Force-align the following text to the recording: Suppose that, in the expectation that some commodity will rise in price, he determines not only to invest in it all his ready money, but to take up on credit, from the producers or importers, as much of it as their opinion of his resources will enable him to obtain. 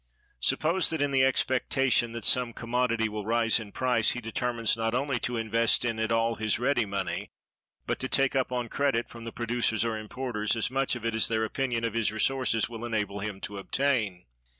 Suppose 0.39 0.89
that, 0.89 0.99
in 0.99 1.11
the 1.11 1.23
expectation 1.23 2.11
that 2.13 2.23
some 2.23 2.53
commodity 2.53 3.07
will 3.07 3.23
rise 3.23 3.59
in 3.59 3.71
price, 3.71 4.09
he 4.13 4.19
determines 4.19 4.75
not 4.75 4.95
only 4.95 5.19
to 5.19 5.37
invest 5.37 5.85
in 5.85 5.99
it 5.99 6.11
all 6.11 6.33
his 6.33 6.57
ready 6.57 6.87
money, 6.87 7.29
but 7.85 7.99
to 7.99 8.09
take 8.09 8.35
up 8.35 8.51
on 8.51 8.67
credit, 8.67 9.07
from 9.09 9.25
the 9.25 9.31
producers 9.31 9.85
or 9.85 9.99
importers, 9.99 10.55
as 10.55 10.71
much 10.71 10.95
of 10.95 11.05
it 11.05 11.13
as 11.13 11.27
their 11.27 11.45
opinion 11.45 11.83
of 11.83 11.93
his 11.93 12.11
resources 12.11 12.67
will 12.67 12.83
enable 12.83 13.19
him 13.19 13.39
to 13.41 13.59
obtain. 13.59 14.25